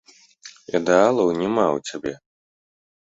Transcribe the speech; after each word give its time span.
Ідэалаў 0.79 1.27
няма 1.43 1.65
ў 1.77 1.93
цябе. 1.93 2.13